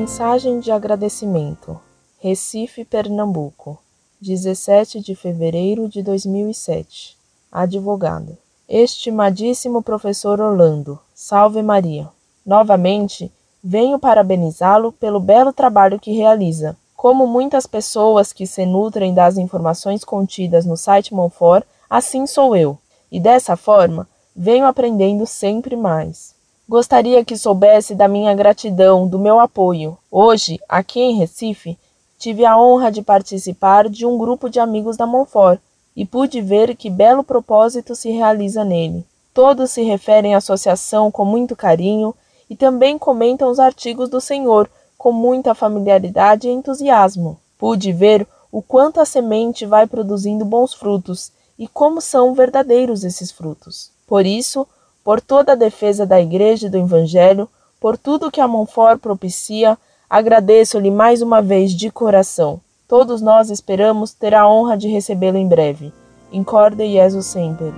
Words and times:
Mensagem 0.00 0.60
de 0.60 0.72
agradecimento. 0.72 1.78
Recife, 2.18 2.86
Pernambuco. 2.86 3.78
17 4.18 4.98
de 4.98 5.14
fevereiro 5.14 5.90
de 5.90 6.02
2007. 6.02 7.18
Advogado. 7.52 8.38
Estimadíssimo 8.66 9.82
professor 9.82 10.40
Orlando, 10.40 10.98
salve 11.14 11.60
Maria. 11.60 12.08
Novamente, 12.46 13.30
venho 13.62 13.98
parabenizá-lo 13.98 14.90
pelo 14.90 15.20
belo 15.20 15.52
trabalho 15.52 16.00
que 16.00 16.12
realiza. 16.12 16.74
Como 16.96 17.26
muitas 17.26 17.66
pessoas 17.66 18.32
que 18.32 18.46
se 18.46 18.64
nutrem 18.64 19.12
das 19.12 19.36
informações 19.36 20.02
contidas 20.02 20.64
no 20.64 20.78
site 20.78 21.12
Monfort, 21.12 21.66
assim 21.90 22.26
sou 22.26 22.56
eu. 22.56 22.78
E 23.12 23.20
dessa 23.20 23.54
forma, 23.54 24.08
venho 24.34 24.64
aprendendo 24.64 25.26
sempre 25.26 25.76
mais. 25.76 26.39
Gostaria 26.70 27.24
que 27.24 27.36
soubesse 27.36 27.96
da 27.96 28.06
minha 28.06 28.32
gratidão, 28.32 29.04
do 29.04 29.18
meu 29.18 29.40
apoio. 29.40 29.98
Hoje, 30.08 30.60
aqui 30.68 31.00
em 31.00 31.16
Recife, 31.16 31.76
tive 32.16 32.46
a 32.46 32.56
honra 32.56 32.92
de 32.92 33.02
participar 33.02 33.88
de 33.88 34.06
um 34.06 34.16
grupo 34.16 34.48
de 34.48 34.60
amigos 34.60 34.96
da 34.96 35.04
Monfort 35.04 35.58
e 35.96 36.06
pude 36.06 36.40
ver 36.40 36.76
que 36.76 36.88
belo 36.88 37.24
propósito 37.24 37.96
se 37.96 38.12
realiza 38.12 38.62
nele. 38.62 39.04
Todos 39.34 39.72
se 39.72 39.82
referem 39.82 40.36
à 40.36 40.38
associação 40.38 41.10
com 41.10 41.24
muito 41.24 41.56
carinho 41.56 42.14
e 42.48 42.54
também 42.54 42.96
comentam 42.96 43.50
os 43.50 43.58
artigos 43.58 44.08
do 44.08 44.20
Senhor 44.20 44.70
com 44.96 45.10
muita 45.10 45.56
familiaridade 45.56 46.46
e 46.46 46.52
entusiasmo. 46.52 47.36
Pude 47.58 47.92
ver 47.92 48.24
o 48.52 48.62
quanto 48.62 49.00
a 49.00 49.04
semente 49.04 49.66
vai 49.66 49.88
produzindo 49.88 50.44
bons 50.44 50.72
frutos 50.72 51.32
e 51.58 51.66
como 51.66 52.00
são 52.00 52.32
verdadeiros 52.32 53.02
esses 53.02 53.32
frutos. 53.32 53.90
Por 54.06 54.24
isso, 54.24 54.64
por 55.04 55.20
toda 55.20 55.52
a 55.52 55.56
defesa 55.56 56.04
da 56.04 56.20
Igreja 56.20 56.66
e 56.66 56.70
do 56.70 56.78
Evangelho, 56.78 57.48
por 57.80 57.96
tudo 57.96 58.30
que 58.30 58.40
a 58.40 58.48
Monfort 58.48 59.00
propicia, 59.00 59.78
agradeço-lhe 60.08 60.90
mais 60.90 61.22
uma 61.22 61.40
vez 61.40 61.72
de 61.72 61.90
coração. 61.90 62.60
Todos 62.86 63.22
nós 63.22 63.50
esperamos 63.50 64.12
ter 64.12 64.34
a 64.34 64.48
honra 64.48 64.76
de 64.76 64.88
recebê-lo 64.88 65.38
em 65.38 65.46
breve. 65.46 65.92
Incorde 66.32 66.86
Jesus 66.92 67.26
sempre. 67.26 67.72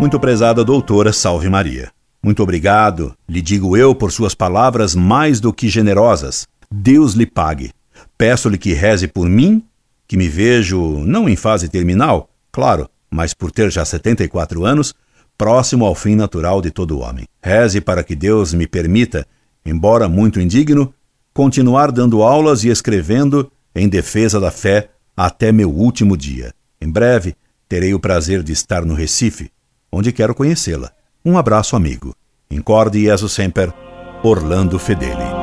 Muito 0.00 0.18
prezada 0.18 0.64
doutora 0.64 1.12
Salve 1.12 1.48
Maria. 1.48 1.90
Muito 2.22 2.42
obrigado, 2.42 3.14
lhe 3.28 3.40
digo 3.40 3.76
eu, 3.76 3.94
por 3.94 4.10
suas 4.10 4.34
palavras 4.34 4.94
mais 4.94 5.38
do 5.40 5.52
que 5.52 5.68
generosas. 5.68 6.46
Deus 6.70 7.12
lhe 7.12 7.26
pague. 7.26 7.70
Peço-lhe 8.16 8.58
que 8.58 8.72
reze 8.72 9.06
por 9.06 9.28
mim, 9.28 9.62
que 10.08 10.16
me 10.16 10.28
vejo 10.28 10.80
não 11.04 11.28
em 11.28 11.36
fase 11.36 11.68
terminal, 11.68 12.28
claro, 12.54 12.88
mas 13.10 13.34
por 13.34 13.50
ter 13.50 13.68
já 13.68 13.84
74 13.84 14.64
anos, 14.64 14.94
próximo 15.36 15.84
ao 15.84 15.92
fim 15.92 16.14
natural 16.14 16.62
de 16.62 16.70
todo 16.70 17.00
homem. 17.00 17.26
Reze 17.42 17.80
para 17.80 18.04
que 18.04 18.14
Deus 18.14 18.54
me 18.54 18.68
permita 18.68 19.26
embora 19.66 20.08
muito 20.08 20.40
indigno, 20.40 20.94
continuar 21.32 21.90
dando 21.90 22.22
aulas 22.22 22.62
e 22.62 22.68
escrevendo 22.68 23.50
em 23.74 23.88
defesa 23.88 24.38
da 24.38 24.52
fé 24.52 24.90
até 25.16 25.50
meu 25.50 25.68
último 25.68 26.16
dia. 26.16 26.52
Em 26.80 26.88
breve, 26.88 27.34
terei 27.68 27.92
o 27.92 27.98
prazer 27.98 28.42
de 28.42 28.52
estar 28.52 28.84
no 28.84 28.94
Recife, 28.94 29.50
onde 29.90 30.12
quero 30.12 30.34
conhecê-la. 30.34 30.92
Um 31.24 31.36
abraço, 31.36 31.74
amigo. 31.74 32.14
Incorde 32.48 33.02
Jesus 33.02 33.32
Semper, 33.32 33.72
Orlando 34.22 34.78
Fedeli. 34.78 35.33